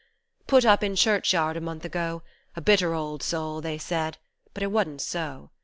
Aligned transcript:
Put 0.47 0.65
up 0.65 0.83
in 0.83 0.95
churchyard 0.95 1.55
a 1.57 1.61
month 1.61 1.85
ago," 1.85 2.23
A 2.55 2.59
bitter 2.61 2.95
old 2.95 3.21
soul," 3.21 3.61
they 3.61 3.77
said, 3.77 4.17
but 4.51 4.63
it 4.63 4.71
wadn't 4.71 5.01
so. 5.03 5.51